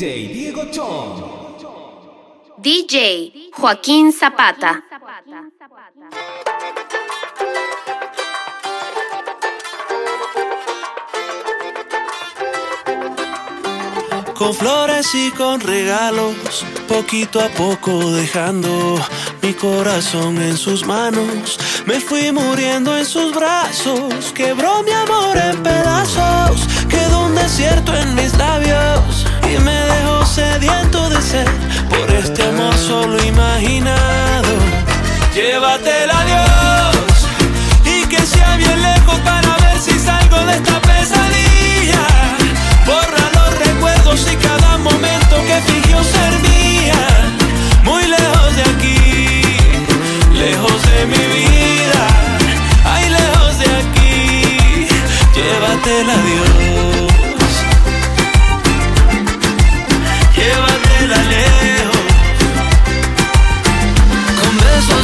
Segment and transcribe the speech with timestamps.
[0.00, 1.22] DJ Diego Chong.
[2.56, 4.82] DJ Joaquín Zapata.
[14.34, 18.98] Con flores y con regalos, poquito a poco dejando
[19.42, 21.58] mi corazón en sus manos.
[21.84, 28.14] Me fui muriendo en sus brazos, quebró mi amor en pedazos, quedó un desierto en
[28.14, 31.46] mis labios y me dejó sediento de ser
[31.88, 34.48] por este amor solo imaginado.
[35.34, 37.26] Llévatela Dios
[37.84, 42.04] y que sea bien lejos para ver si salgo de esta pesadilla.
[42.86, 47.00] Borra los recuerdos y cada momento que fingió ser mía.
[47.82, 49.42] Muy lejos de aquí,
[50.32, 52.02] lejos de mi vida.
[52.84, 54.86] Ay, lejos de aquí,
[55.34, 56.89] llévatela Dios.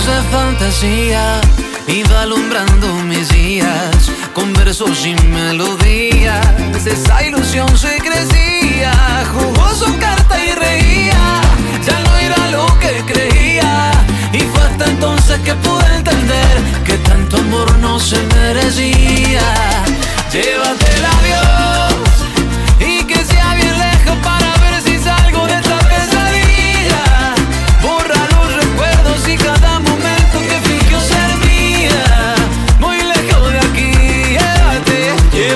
[0.06, 1.40] De fantasía
[1.88, 4.10] iba alumbrando mis días.
[4.32, 6.46] Con versos y melodías,
[6.86, 8.92] esa ilusión se crecía.
[9.34, 11.40] Jugó su carta y reía.
[11.84, 13.90] Ya no era lo que creía.
[14.32, 19.42] Y fue hasta entonces que pude entender que tanto amor no se merecía.
[20.32, 21.95] Llévatela Dios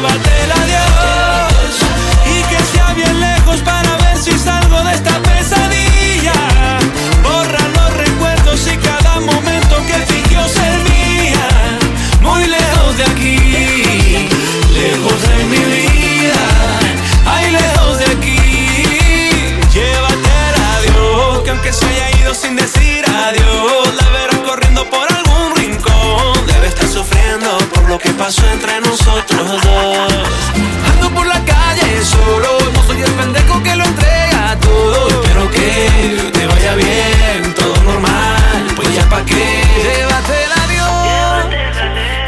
[0.00, 1.76] Llévatela Dios
[2.24, 6.32] y que sea bien lejos para ver si salgo de esta pesadilla.
[7.22, 11.78] Borra los recuerdos y cada momento que fingió ser mía.
[12.22, 14.28] Muy lejos de aquí,
[14.72, 15.89] lejos de mi vida.
[27.90, 30.12] Lo que pasó entre nosotros dos.
[30.92, 35.08] Ando por la calle solo, no soy el pendejo que lo entrega todo.
[35.08, 39.64] Espero que te vaya bien, todo normal, pues ya pa' qué.
[39.82, 41.46] Llévatela Dios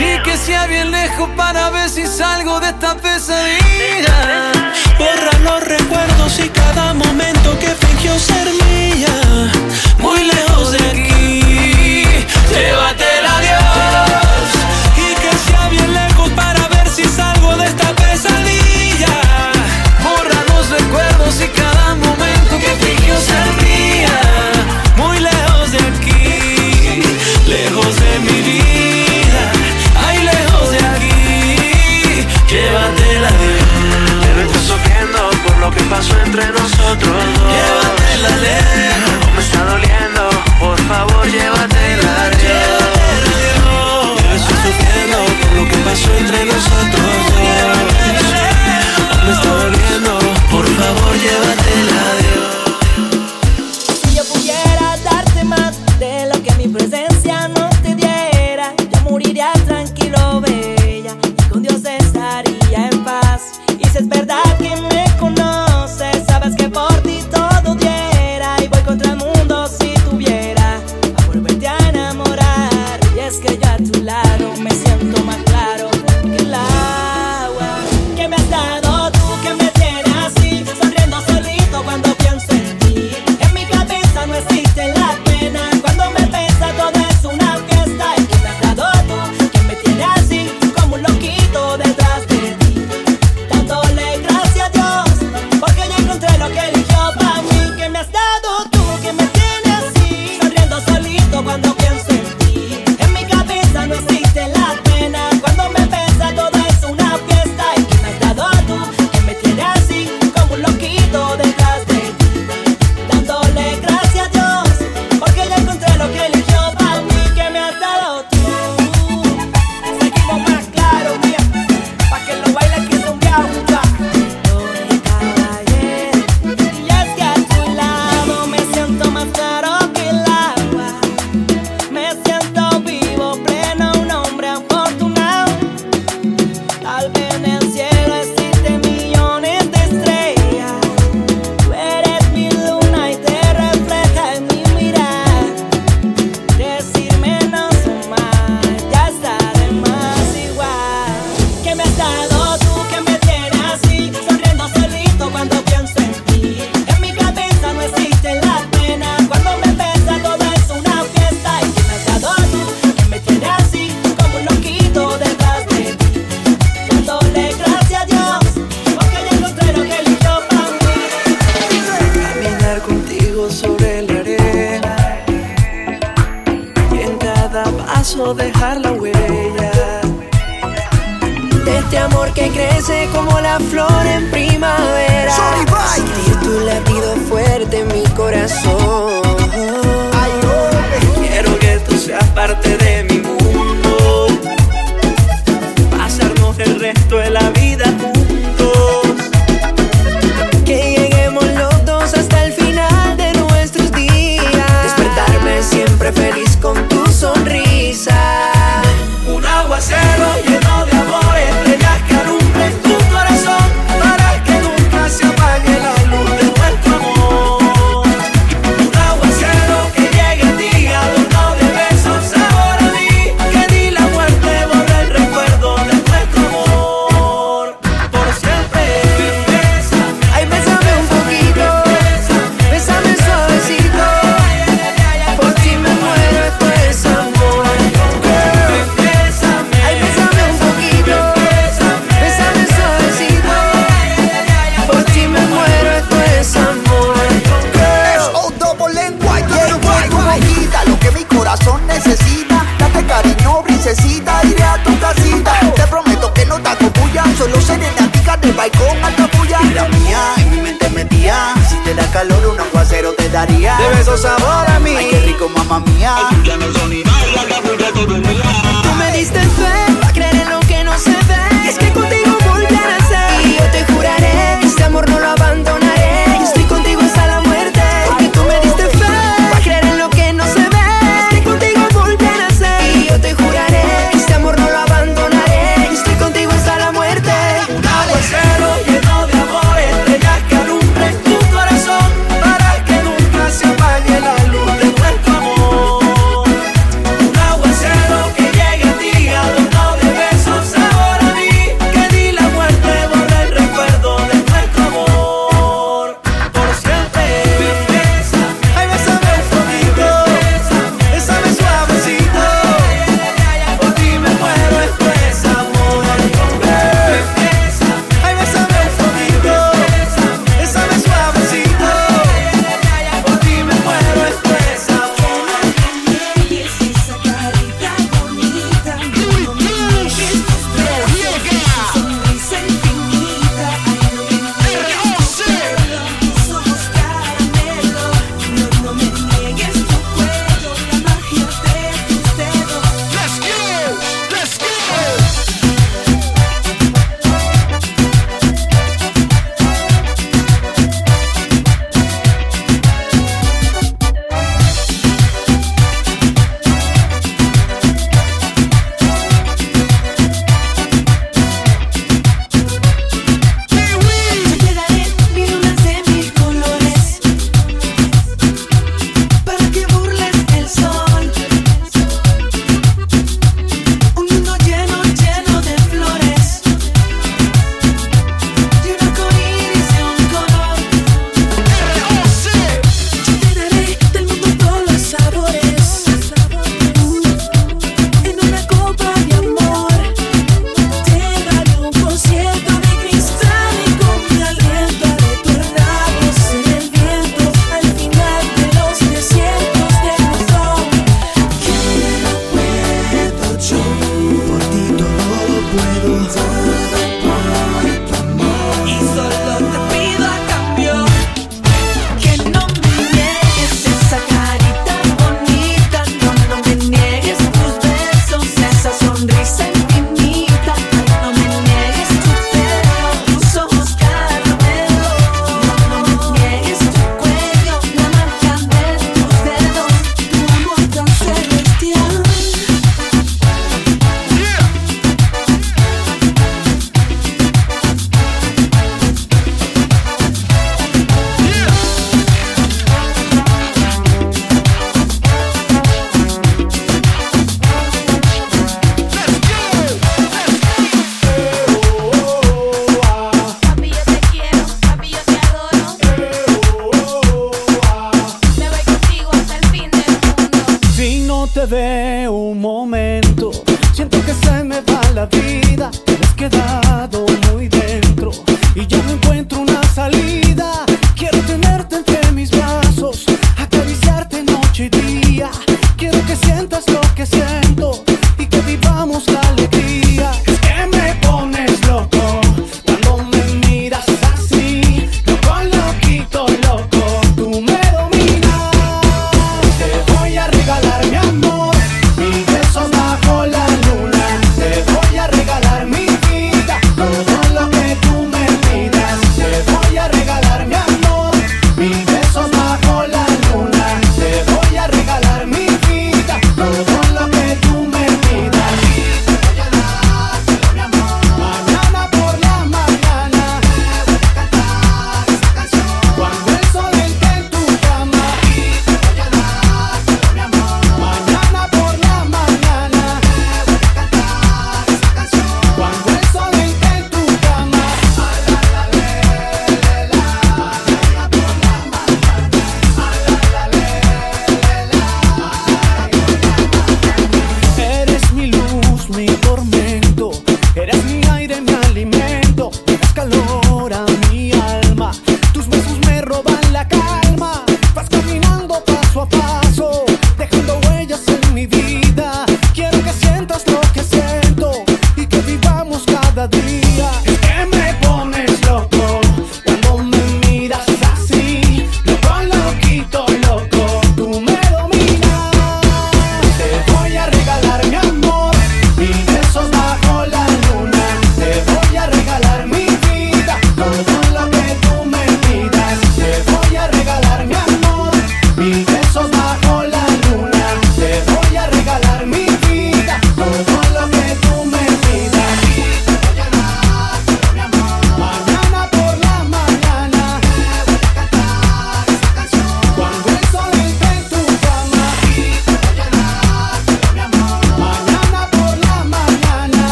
[0.00, 4.18] y que sea bien lejos para ver si salgo de esta pesadilla.
[4.98, 8.61] Borra los recuerdos y cada momento que fingió ser
[35.92, 37.52] pasó entre nosotros dos.
[37.52, 40.22] Llévatela lejos, me está doliendo.
[40.58, 44.22] Por favor, llévatela Dios.
[44.22, 47.01] Debe estar sufriendo por lo que pasó entre nosotros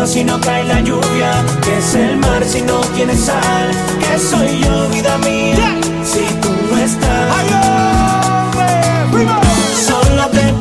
[0.00, 4.18] río si no cae la lluvia, que es el mar si no tiene sal, que
[4.18, 7.30] soy yo, vida mía, si tú no estás.
[9.86, 10.59] Solo te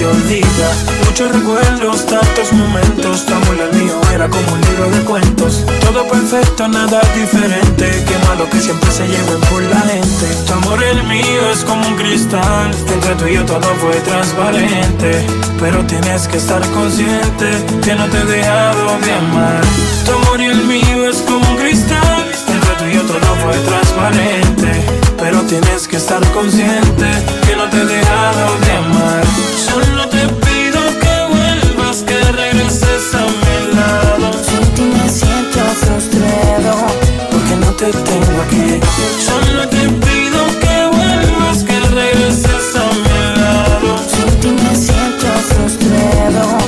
[0.00, 5.66] Muchos recuerdos, tantos momentos, amor el mío era como un libro de cuentos.
[5.82, 10.26] Todo perfecto, nada diferente, qué malo que siempre se lleven por la gente.
[10.46, 15.26] Tu amor el mío es como un cristal, entre tú y yo todo fue transparente.
[15.60, 19.60] Pero tienes que estar consciente que no te he dejado de amar.
[20.06, 23.52] Tu amor y el mío es como un cristal, entre tú y yo todo fue
[23.58, 27.06] transparente Pero tienes que estar consciente
[27.46, 29.22] que no te he dejado de amar
[29.68, 36.86] Solo te pido que vuelvas, que regreses a mi lado Sin ti me siento frustrado,
[37.30, 38.80] porque no te tengo aquí.
[39.24, 43.98] Solo te pido que vuelvas, que regreses a mi lado.
[44.08, 46.59] sin ti me siento frustrado,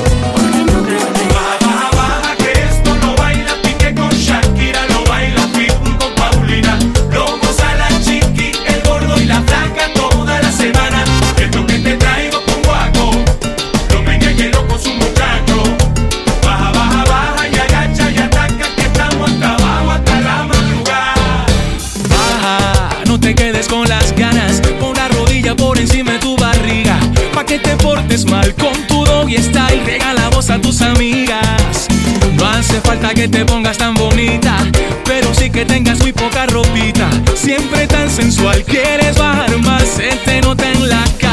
[23.69, 24.61] con las ganas.
[24.81, 26.99] Pon la rodilla por encima de tu barriga.
[27.35, 29.83] Pa' que te portes mal con tu doggy style.
[29.85, 31.88] Regala voz a tus amigas.
[32.35, 34.57] No hace falta que te pongas tan bonita,
[35.04, 37.09] pero sí que tengas muy poca ropita.
[37.35, 41.31] Siempre tan sensual, quieres bajar más, se te nota en la cara.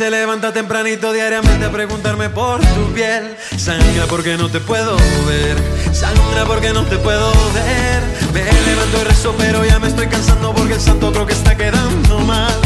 [0.00, 3.36] Se levanta tempranito diariamente a preguntarme por tu piel.
[3.58, 5.58] Sangra porque no te puedo ver.
[5.92, 8.00] Sangra porque no te puedo ver.
[8.32, 11.54] Me levanto y rezo, pero ya me estoy cansando porque el santo creo que está
[11.54, 12.58] quedando mal.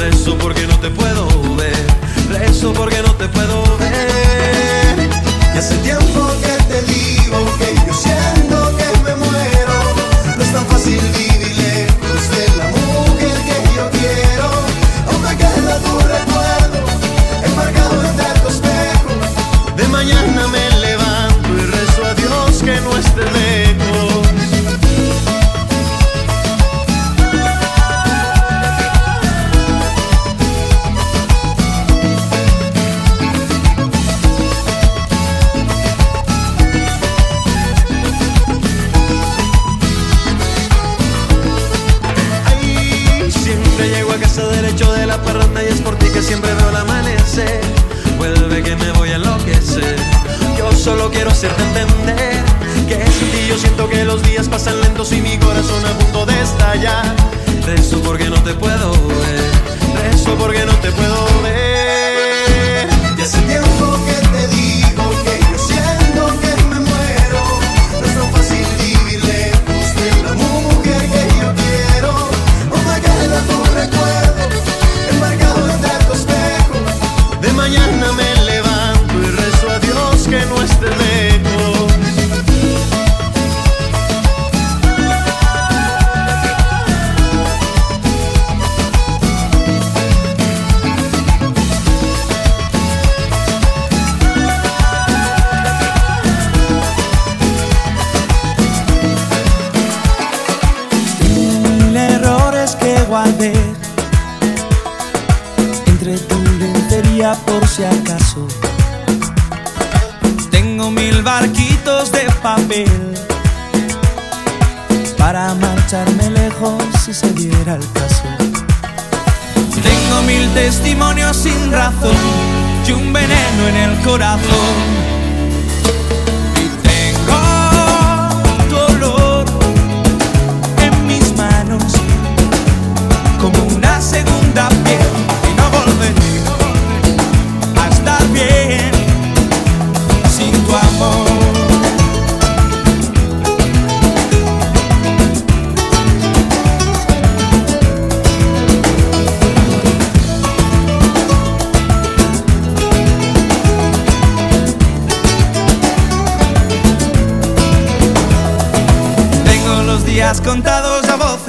[0.00, 1.86] Rezo porque no te puedo ver.
[2.28, 5.08] Rezo porque no te puedo ver.
[5.54, 6.59] Y hace tiempo que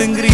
[0.01, 0.30] a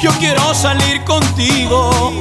[0.00, 2.12] Yo quiero salir contigo.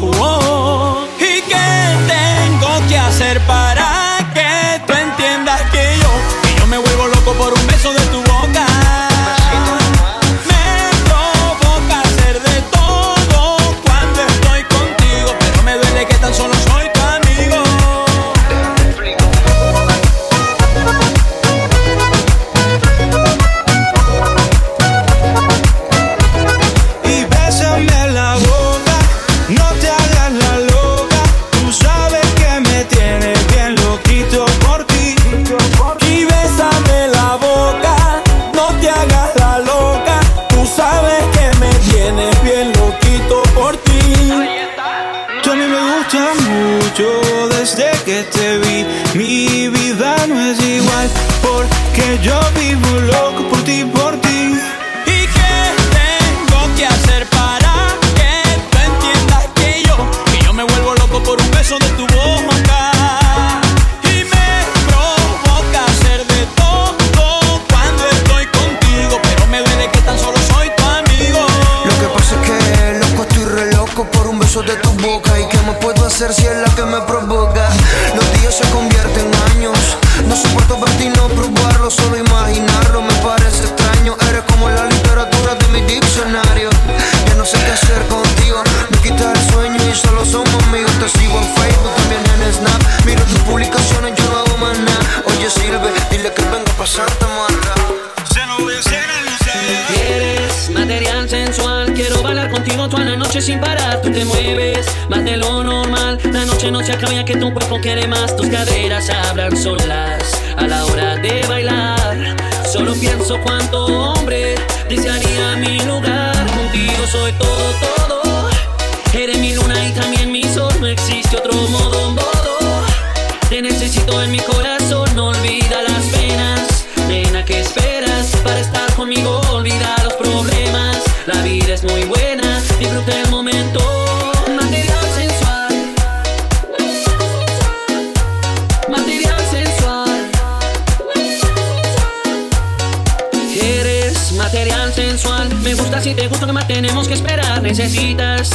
[113.70, 114.17] Pienso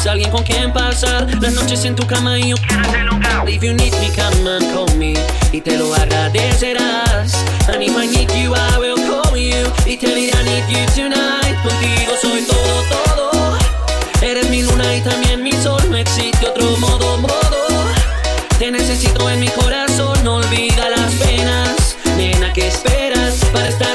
[0.09, 3.49] Alguien con quien pasar las noches en tu cama y yo quiero ese lugar.
[3.49, 5.15] If you need me, come and call me.
[5.53, 7.33] Y te lo agradecerás.
[7.69, 9.73] And if I need you, I will call you.
[9.87, 11.57] Y te diré, I need you tonight.
[11.63, 13.59] Contigo soy todo, todo.
[14.21, 15.81] Eres mi luna y también mi sol.
[15.89, 17.33] No existe otro modo, modo.
[18.59, 21.97] Te necesito en mi corazón, no olvida las penas.
[22.17, 23.92] Nena, ¿qué esperas para estar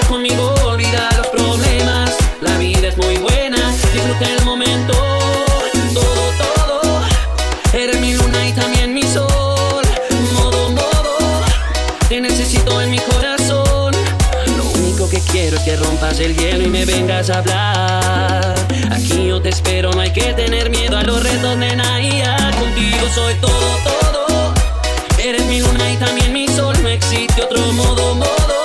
[15.39, 18.55] quiero que rompas el hielo y me vengas a hablar.
[18.91, 22.01] Aquí yo te espero, no hay que tener miedo a los retos, nena.
[22.01, 24.53] y ya contigo soy todo, todo.
[25.23, 28.63] Eres mi luna y también mi sol, no existe otro modo, modo.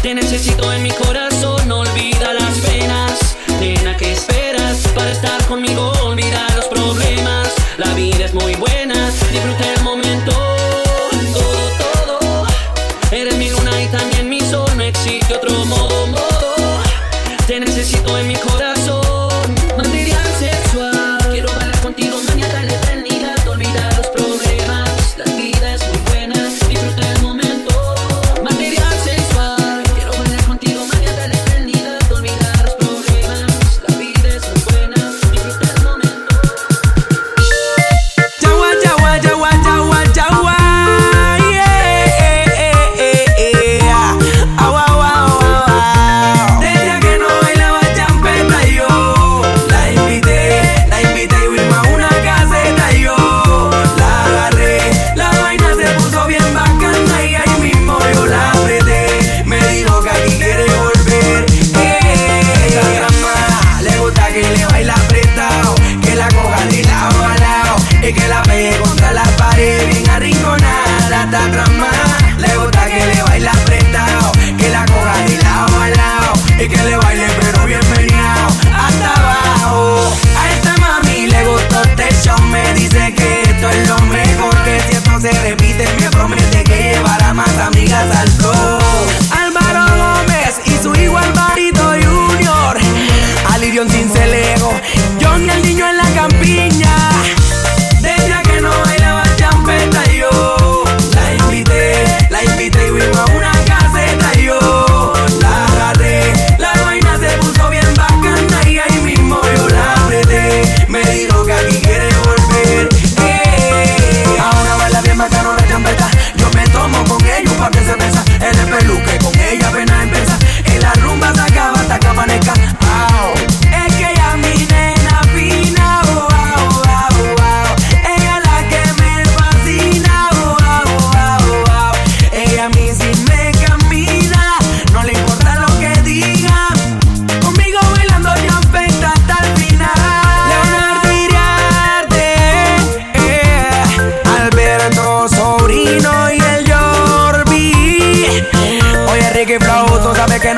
[0.00, 3.36] Te necesito en mi corazón, no olvida las penas.
[3.60, 5.92] Nena, ¿qué esperas para estar conmigo?
[6.02, 7.52] Olvida los problemas.
[7.76, 9.83] La vida es muy buena, disfruta
[17.84, 18.53] Te necesito en mi corazón.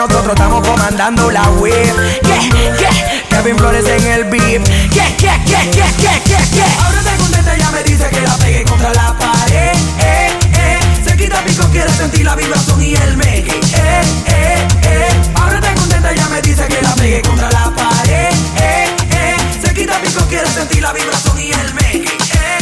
[0.08, 2.20] Nosotros estamos comandando la web.
[2.22, 2.50] ¿Qué?
[2.78, 3.24] ¿Qué?
[3.28, 4.62] Kevin Flores en el beat.
[4.90, 5.16] ¿Qué?
[5.18, 5.30] ¿Qué?
[5.44, 5.60] ¿Qué?
[5.72, 6.64] ¿Qué?
[6.84, 9.76] Ahora te contenta, ella me dice que la pegue contra la pared.
[9.98, 10.78] Eh, eh.
[11.04, 13.50] Se quita pico, quiere sentir la vibración y el meque.
[13.50, 15.08] Eh, eh, eh.
[15.34, 18.32] Ahora te contenta, ella me dice que la pegue contra la pared.
[18.58, 19.36] Eh, eh.
[19.60, 22.16] Se quita pico, quiere sentir la vibración y el meque.
[22.32, 22.58] Eh,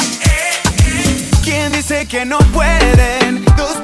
[0.86, 1.30] eh.
[1.42, 3.76] ¿Quién dice que no pueden dos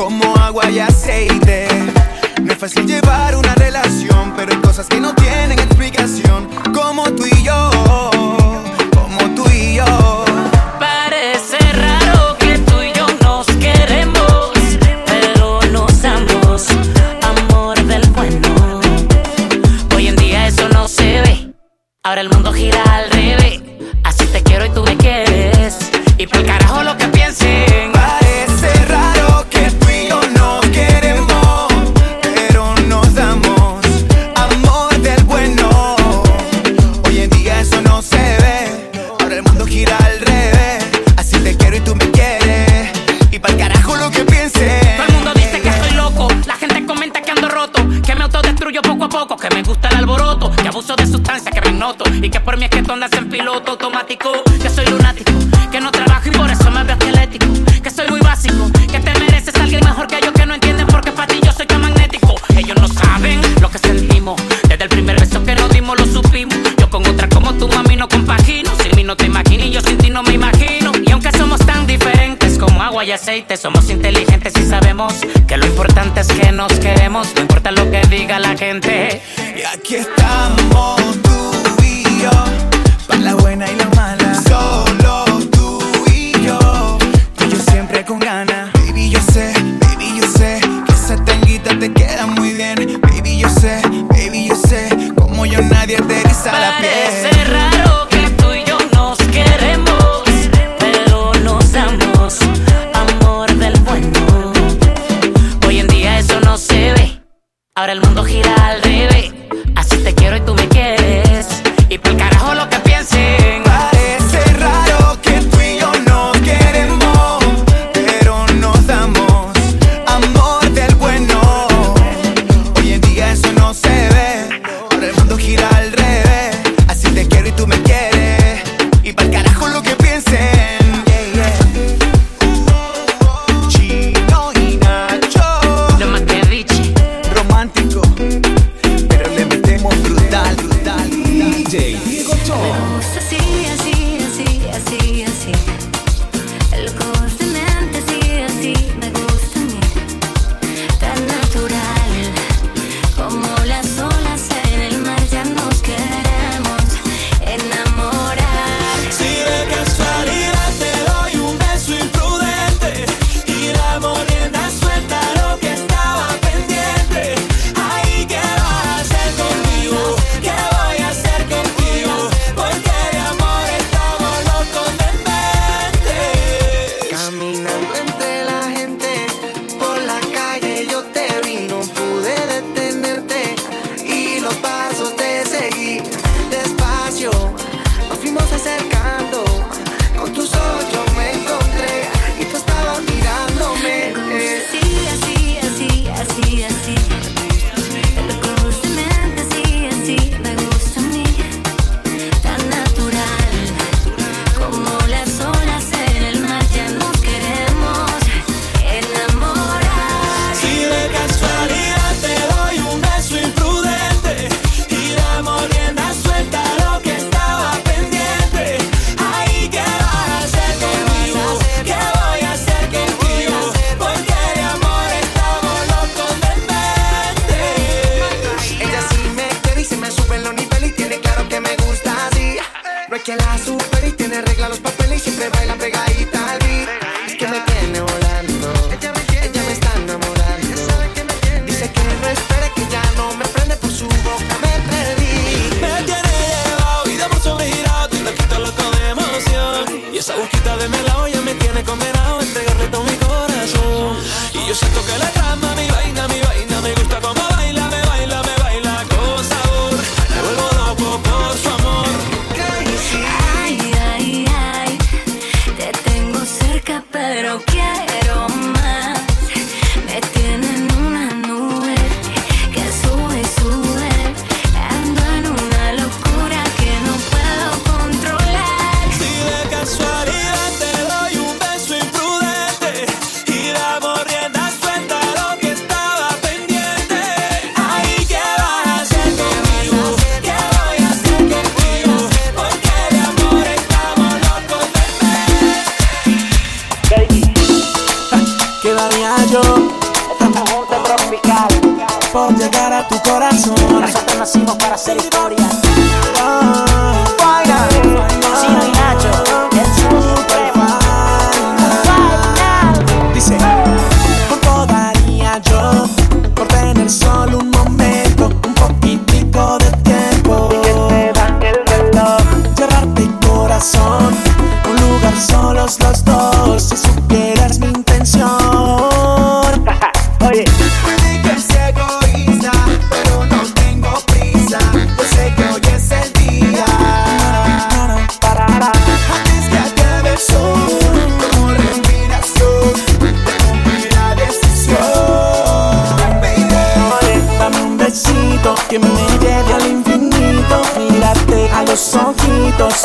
[0.00, 1.68] como agua y aceite?
[2.42, 7.26] No es fácil llevar una relación, pero hay cosas que no tienen explicación, como tú
[7.26, 8.09] y yo,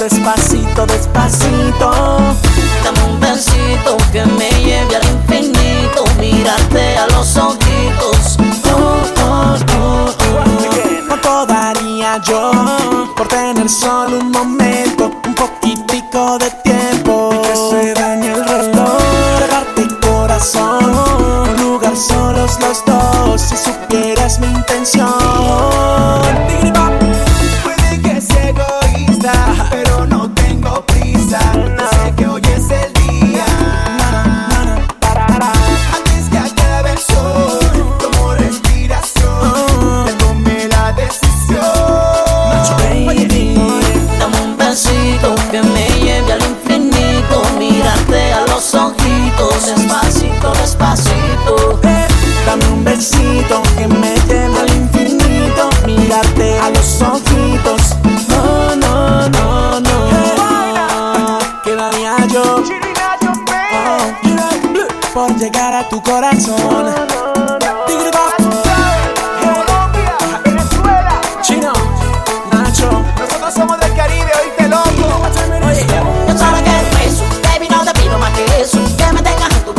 [0.05, 0.44] ojitos,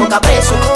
[0.08, 0.75] tengas en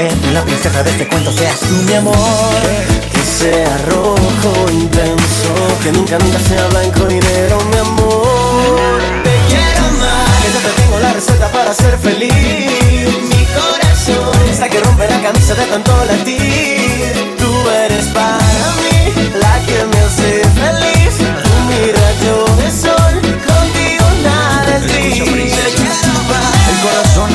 [0.00, 2.16] La princesa de este cuento seas tú, mi amor.
[3.12, 9.00] Que sea rojo intenso, que nunca, nunca sea blanco y negro, mi amor.
[9.22, 12.32] Te quiero más, que yo te tengo la receta para ser feliz.
[12.32, 17.36] Mi corazón está que rompe la camisa de tanto latir.
[17.38, 18.38] Tú eres para
[18.80, 20.49] mí la que me hace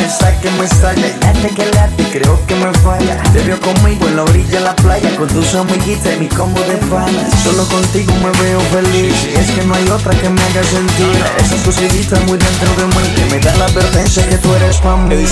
[0.05, 3.21] está que me estalla late que late, creo que me falla.
[3.33, 6.61] Te veo conmigo en la orilla de la playa Con tus amiguitas y mi combo
[6.61, 7.31] de panas.
[7.43, 9.15] Solo contigo me veo feliz.
[9.31, 11.23] Y es que no hay otra que me haga sentir.
[11.39, 14.97] Esa cosita muy dentro de mí Que me da la advertencia que tú eres para
[14.97, 15.25] mí.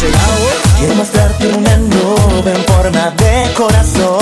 [0.77, 4.19] Quiero mostrarte una nube en forma de corazón.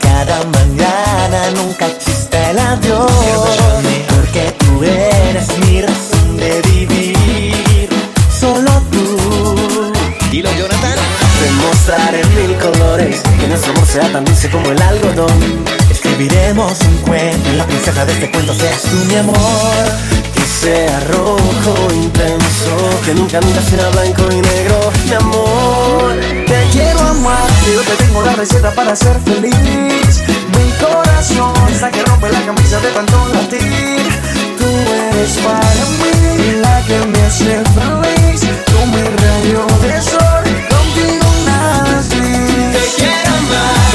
[0.00, 4.13] Cada mañana nunca chista el adiós.
[11.86, 15.38] Mostraré en mil colores que nuestro amor sea tan dulce como el algodón.
[15.90, 19.36] Escribiremos un cuento la princesa de este cuento seas tú, mi amor.
[20.32, 22.74] Que sea rojo intenso,
[23.04, 26.14] que nunca, nunca será blanco y negro, mi amor.
[26.46, 30.22] Te quiero amar, yo te tengo la receta para ser feliz
[30.56, 34.08] Mi corazón está que rompe la camisa de tanto latir
[34.58, 40.43] Tú eres para mí la que me hace feliz Tú mi rayo de sol,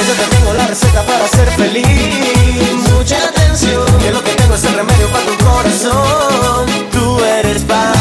[0.09, 1.85] yo te tengo la receta para ser feliz.
[2.91, 6.65] Mucha atención, que lo que tengo es el remedio para tu corazón.
[6.91, 7.98] Tú eres para